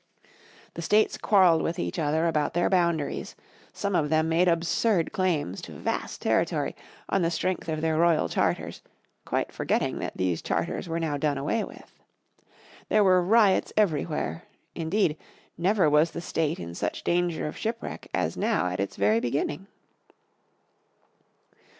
The 0.73 0.81
states 0.81 1.15
quarreled 1.15 1.61
with 1.61 1.77
each 1.77 1.99
other 1.99 2.25
about 2.27 2.55
their 2.55 2.71
boundaries, 2.71 3.35
some 3.71 3.95
of 3.95 4.09
them 4.09 4.27
made 4.29 4.47
absurd 4.47 5.11
claims 5.11 5.61
to 5.61 5.73
vast 5.73 6.23
territory 6.23 6.75
on 7.09 7.21
the 7.21 7.29
strength 7.29 7.69
of 7.69 7.81
their 7.81 7.99
royal 7.99 8.27
charters, 8.27 8.81
quite 9.25 9.51
forgetting 9.51 9.99
that 9.99 10.17
these 10.17 10.41
charters 10.41 10.89
were 10.89 10.99
now 10.99 11.17
done 11.17 11.37
away 11.37 11.63
with. 11.63 11.93
There 12.89 13.03
were 13.03 13.21
riots 13.21 13.71
everywhere, 13.77 14.45
indeed, 14.73 15.17
never 15.55 15.87
was 15.87 16.09
the 16.09 16.19
State 16.21 16.59
in 16.59 16.73
such 16.73 17.03
danger 17.03 17.45
of 17.45 17.55
shipwreck 17.55 18.09
as 18.11 18.35
now 18.35 18.65
at 18.69 18.79
its 18.79 18.95
very 18.95 19.19
beginning. 19.19 19.67